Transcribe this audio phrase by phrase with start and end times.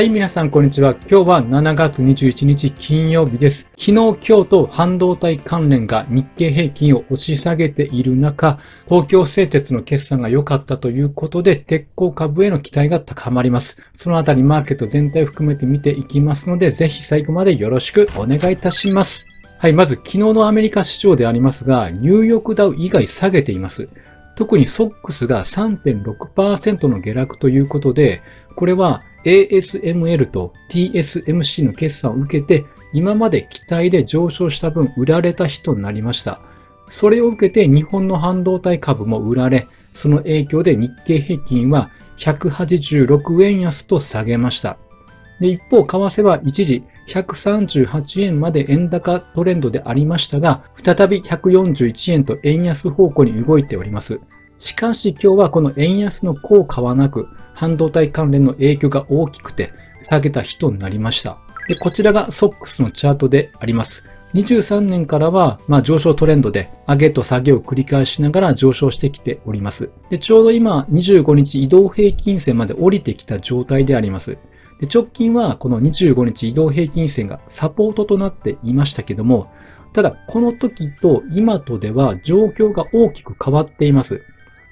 [0.00, 0.94] はい、皆さん、こんにちは。
[1.10, 3.70] 今日は7月21日金曜日です。
[3.76, 8.58] 昨日、今日と半導体関連が日経平均を押し下げている中、
[8.88, 13.76] 東京製鉄の決算が良かったということで、鉄鋼株への期待が高まります。
[13.92, 19.26] そのあたり、マーケット全体を含めて見ていきますので、ぜひ最後までよろしくお願いいたします。
[19.58, 23.86] はい、まず昨日のアメリカ市場でありますが、ニューヨークダウ以外下げています。
[24.34, 28.22] 特にソックスが3.6%の下落ということで、
[28.56, 36.40] これは ASML と TSMC の決算を受けて、今まで期待で上昇した分売られた人になりました。
[36.88, 44.76] それを受けて日本の半導体株も売られ、その影響で日経平均は186円安と下げました。
[45.40, 54.20] で一方、為替は一時138円まで円高トレンドでありましたが、再び141円と円安方向に動いております。
[54.58, 57.28] しかし今日はこの円安の効果はなく、
[57.60, 61.40] 半導体関連の影響が大きくて下げた人になりました。
[61.68, 64.02] でこちらが SOX のチャートであります。
[64.32, 69.90] 23年からは、ま、上昇トレンドで上げと下げを繰り返しながら上昇してきております。
[70.08, 74.38] でちょうど今25日移動平均線まで降りてきた状態であります。
[74.80, 79.52] で直近はこの25日移動平均線がサポートとなっていましたけども、
[79.92, 84.22] ただこの時と今とでは状況が大きく変わっています。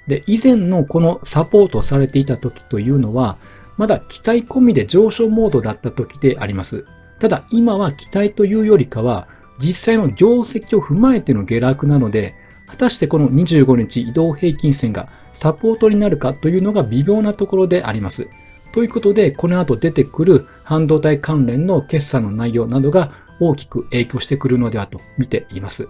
[0.09, 3.37] で、以前のこのサポートされていた時というのは、
[3.77, 6.85] まだ期待込みで上昇モードだった時であります。
[7.19, 12.33] ただ今は期待というよりかは、実際の業績を踏まえての下落なので、
[12.67, 18.27] 果たしてこの25日移動平均線がサポートになるかというのが微妙なところであります。
[18.73, 25.87] ということで、この後出てくる半導体関連の決算の内容などが大きく影響してくるのではと見ています。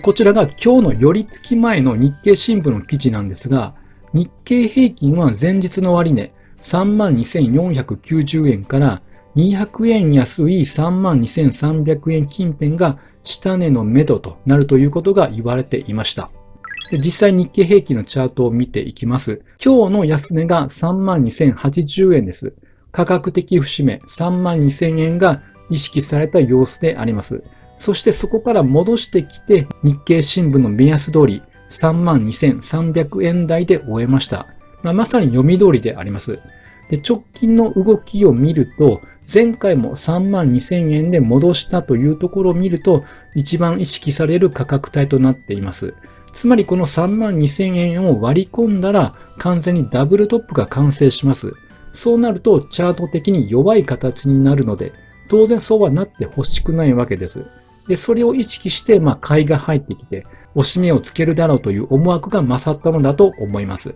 [0.00, 3.74] こちらが今日の寄り付き前の日経新聞の記事なんですが、
[4.14, 9.02] 日経平均は前日の終値32,490円から
[9.36, 16.30] 200円安い32,300円近辺が下値の目処となるということが言われていました。
[16.92, 19.42] 実際日経平均のチャートを見ていきます。
[19.62, 22.54] 今日の安値が32,080円です。
[22.90, 27.42] 価格的節目32,000円が意識された様子であります。
[27.82, 34.46] そしてそこから戻してきて日経新聞の目安通り32,300円台で終えました。
[34.84, 36.38] まあ、まさに読み通りであります。
[36.90, 39.00] で直近の動きを見ると、
[39.32, 43.02] 前回も32,000円で戻したというところを見ると、
[43.34, 45.94] 一番意識される価格帯となっています。
[46.32, 51.52] つまりこの32,000円を割り込んだら完全にダブルトップが完成します。
[51.92, 54.92] そうなるとチャート的に弱い形になるので、
[55.28, 57.44] 当然そうはなってほしくないわけです。
[57.88, 63.94] で、それを意識して、まあ、買いが入ってきて、押し目をつけるだろうという思惑が勝ったのだと思います。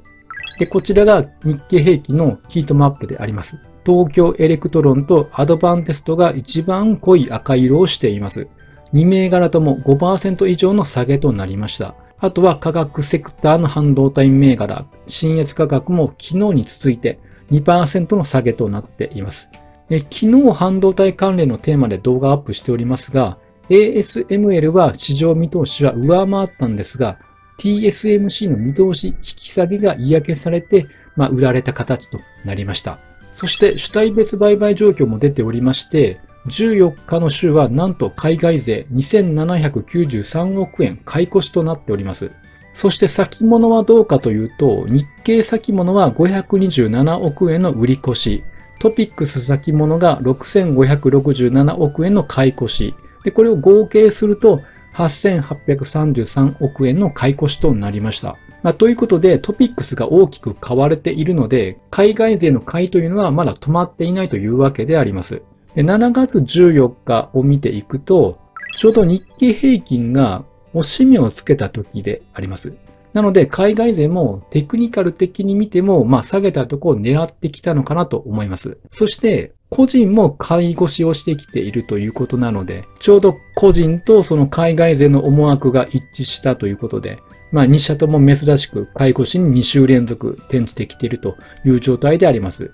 [0.58, 3.60] で、こちらが日経平均のヒートマップであります。
[3.84, 8.48] 東京エレクトロンとアドバンテストが一番濃い赤色をしています。
[8.92, 11.94] 2銘柄とも5%以上の下げとなりました。
[12.18, 17.20] あとは化学セクターの半導体銘柄、信越化学も昨日に続いて
[17.50, 19.50] 2%の下げとなっています。
[19.88, 23.38] 昨日半導体関連のテーマで動画アップしておりますが、
[23.68, 27.18] ASML は市場見通しは上回ったんですが、
[27.58, 32.98] TSMC の見通し引き下げが嫌気されて、まあ、売られた形となりました。
[33.34, 42.30] そして主体別売買状況も出ておりまして、14日の週はなんと海外税2793億円買い越しとなっております。
[42.72, 48.44] そして先物はどうかというと、日経先物は527億円の売り越し、
[48.78, 52.94] トピックス先物が6567億円の買い越し、
[53.26, 54.62] で、これを合計すると、
[54.94, 58.38] 8833億円の買い越しとなりました。
[58.62, 65.42] まあ、ということで、トピックスが大きく買われているので、海外勢の買いというのはまだ止まっていないというわけであります。
[65.74, 68.38] で7月14日を見ていくと、
[68.76, 72.72] ちょうど日経平均が押し目をつけた時であります。
[73.12, 78.78] なので、海外勢もテクニカル的に見ても、まあ、下げたとこを狙ってきたのかなと思います。
[78.92, 87.18] そして、個人も買い越しをしてきているということなので、ちょうど個人とその海外勢の思惑が一致したということで、
[87.50, 92.72] まあ2社とも珍しく買い越しに2週連続転じてきているという状態であります。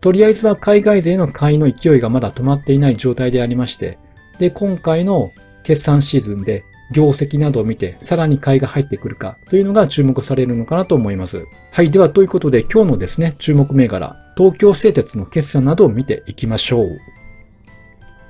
[0.00, 3.98] とりあえずは海外勢の買いの勢いがまだ止まっていない状態でありまして、
[4.38, 5.32] で、今回の
[5.62, 11.44] 決算シーズンで業績などを見て、さらに買いが入ってくるかというのが注目されるのかなと思います。
[11.70, 11.90] はい。
[11.90, 16.98] では、ということで今日のですね、注目銘柄、東京製鉄の決算などを見ていきましょう。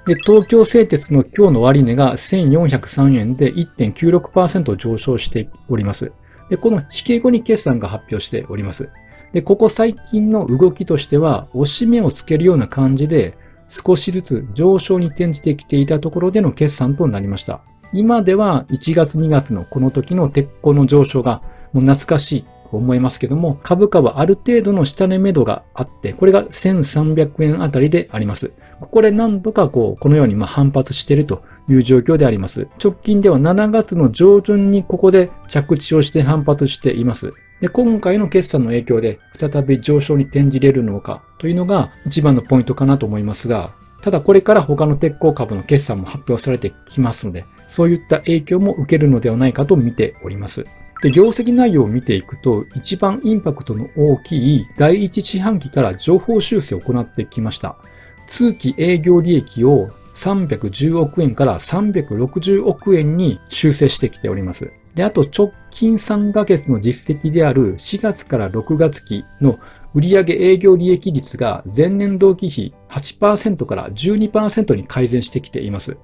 [0.06, 6.12] で、東京製鉄の今日の終値が1403円で1.96%上昇しております。
[6.50, 8.90] で、この引け後に決算が発表しております。
[9.32, 13.36] で、ここ最近の動きとしては、押し目をつけるような感じで、
[13.66, 17.62] 少しずつ上昇に転じてきていたところでの決算となりました。
[17.94, 21.42] 今では1月2月のこの時の鉄鋼の上昇が
[21.72, 22.42] もう懐かしい
[22.74, 28.50] と思いますけども、株価はある程度の下値目処があって、これが1300円あたりであります。
[28.80, 32.66] ここで何度かこう、このようにま反発しているという状況であります。
[32.82, 37.32] 直近では7月の上旬にここで着地をして反発しています。
[37.60, 43.72] で、今回の決算の影響で再び上昇に転じれるのかというのが一番のポイントかなと思いますが、
[44.04, 50.66] ただこれから他の鉄鋼株の決算も発表されてきますので、そういった影響も受けるのではないかと見ております。
[51.00, 57.78] で、業績内容を見ていくと、一番インパクトの大きい第一四半期から情報修正を行ってきました。
[58.26, 64.70] 通期営業利益を310億円から360億円に修正してきております。
[64.94, 69.58] で、あと直近3ヶ月の実績である4月から6月期の
[69.94, 75.96] 売上営業利益率が前年同期比8%から12%に改善してきています。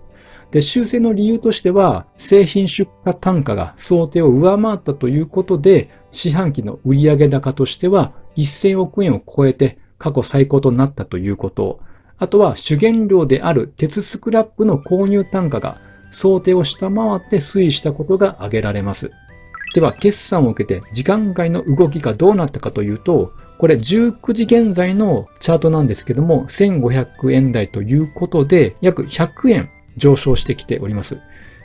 [0.53, 11.81] で、修正の理由としては、製品出荷単価が想定を上回ったということで、四半期の売上高としては1000億円を超えて過去最高となったということ。
[12.19, 15.79] あとは主原料である鉄スクラップの購入単価が
[16.11, 19.11] 想定を下回って推移したことが挙げられます。
[19.75, 31.21] では、決算を受けて時間外の動きがどうなったかというと、これ19時現在のチャートなんですけども、1500円台ということで、約100円上昇してきております。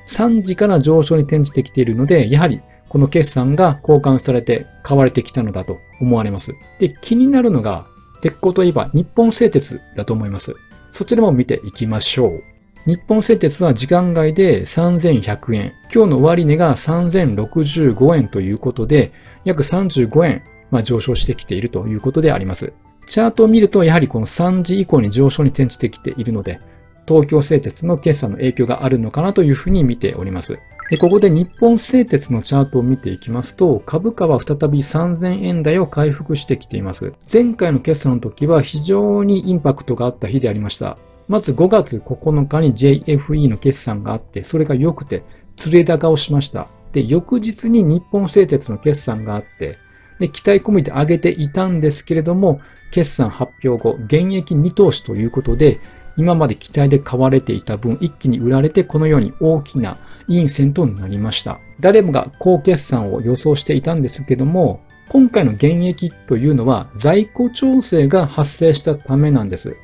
[0.09, 2.59] 3時から上昇に転じてきているので、やはり
[2.89, 6.53] この決算が交換されて買われてきたのだと思われます。
[6.79, 7.87] で、気になるのが、
[8.19, 10.53] 鉄鋼といえば日本製鉄だと思います。
[10.91, 12.43] そちらも見ていきましょう。
[12.85, 15.73] 日本製鉄は時間外で3100円。
[15.93, 19.13] 今日の終値が3065円ということで、
[19.45, 20.43] 約35円、
[20.75, 22.73] まあ、上昇してきているということであります。
[23.07, 26.59] チャートを見ると、やはりこの3時以降に上昇に転じてきているので、
[27.07, 30.59] 東京製鉄の決算の影響があるのかなというふうに見ております。
[30.89, 37.13] でここで日本製鉄のチャートを見ていきますと、株価は再び3000円台を回復してきています。
[37.31, 40.97] 前回の決算の時は非常にインパクトがあった日でありました。
[41.29, 45.23] まず5月9日に JFE の決算があって、それが良くて、
[45.55, 46.67] 釣れ高をしました。
[46.91, 49.77] で、翌日に日本製鉄の決算があって、
[50.19, 55.79] で、期待込みで上げていたんですけれども、決算発表後、現役見通しということで、
[56.17, 59.97] 今まで期待で買われていた分、一気に売られてこのように大きな
[60.27, 61.59] 陰線となりました。
[61.79, 69.75] 誰もが高決算を予想していたんですけども、今回の減益というのは在庫調整が発生したためなんです。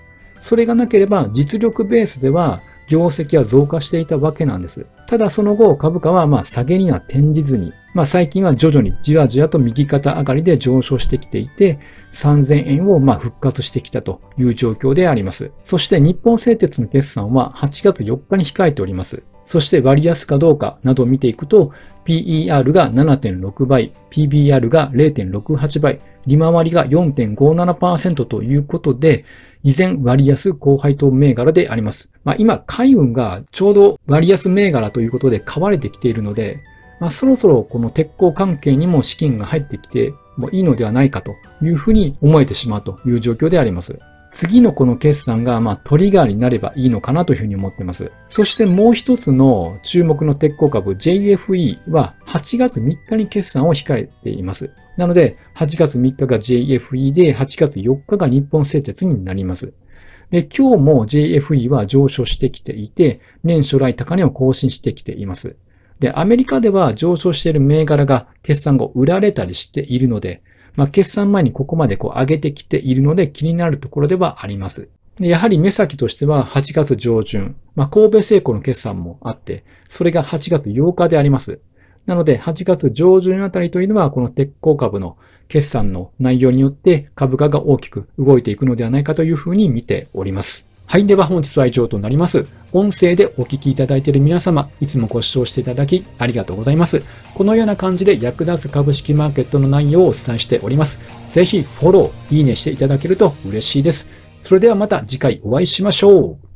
[0.41, 2.61] それがなければ実力ベースでは
[2.91, 4.85] 業績は増加していたわけなんです。
[5.07, 11.79] ただその後株価はまあ下げには転じずに、まあ最近は徐々にじわじわと右肩上がりで上昇してきていて、
[12.11, 15.51] 3000円をまあ復活してきたという状況であります。
[15.63, 19.23] そして日本製鉄の決算は8月4日に控えております。
[19.51, 21.73] そして割安かどうかなどを見ていくと、
[22.05, 29.25] PER が7.6倍、PBR が0.68倍、利回りが4.57%ということで、
[29.61, 32.09] 依然割安高配当銘柄であります。
[32.23, 36.61] まあ、今、海運がちょうど割安銘柄ということで買われてきているので、
[37.01, 43.99] まあ、そろそろこの鉄鋼関係にも資金が入ってきてもいいのではないかというふうに思えてしまうという状況であります。
[44.31, 48.11] 次のこの決算が、まあ、トリガーになればいいのかなというふうに思っています。
[48.29, 54.71] そしてもう一つの注目の鉄鋼株 JFE は8月3日に決算を控えています。
[54.97, 59.73] なので、8月3日が JFE で、8月4日が日本製鉄になります。
[60.29, 65.57] で、今日も JFE は上昇してきていて、年初来高値を更新してきています。
[65.99, 70.41] で、アメリカでは上昇している銘柄が決算後売られたりしているので、
[70.75, 74.89] まあ、決算前にここまでこう上げてきているので気になるところではあります。
[75.19, 81.59] やはり目先としては8月上旬、まあ、神戸製鋼の決算もあって、それが8月8日であります。
[82.05, 90.70] なので、8月上旬あたりというのは、この鉄鋼株の決算の内容によって株価が大きく動いていくのではないかというふうに見ております。
[90.91, 91.05] はい。
[91.05, 92.47] では本日は以上となります。
[92.73, 97.01] 音声でお聞きいただいている皆様、いつもご視聴していただきありがとうございます。
[97.33, 100.99] このような感じで役立つ株式マーケットの内容をお伝えしております。
[101.29, 104.09] ぜひフォロー、いいねしていただけると嬉しいです。
[104.41, 106.50] それではまた次回お会いしましょう。